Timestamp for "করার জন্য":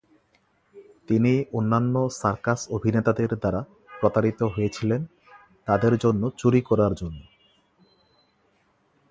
6.61-7.19